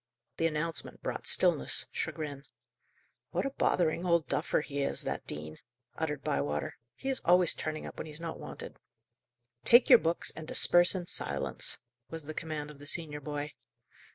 The 0.37 0.47
announcement 0.47 1.03
brought 1.03 1.27
stillness, 1.27 1.85
chagrin. 1.91 2.45
"What 3.29 3.45
a 3.45 3.51
bothering 3.51 4.03
old 4.03 4.25
duffer 4.25 4.61
he 4.61 4.81
is, 4.81 5.03
that 5.03 5.27
dean!" 5.27 5.59
uttered 5.95 6.23
Bywater. 6.23 6.77
"He 6.95 7.07
is 7.09 7.21
always 7.23 7.53
turning 7.53 7.85
up 7.85 7.99
when 7.99 8.07
he's 8.07 8.19
not 8.19 8.39
wanted." 8.39 8.79
"Take 9.63 9.91
your 9.91 9.99
books, 9.99 10.31
and 10.35 10.47
disperse 10.47 10.95
in 10.95 11.05
silence," 11.05 11.77
was 12.09 12.23
the 12.23 12.33
command 12.33 12.71
of 12.71 12.79
the 12.79 12.87
senior 12.87 13.21
boy. 13.21 13.51